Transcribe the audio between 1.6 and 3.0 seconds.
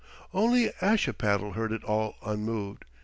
it all unmoved.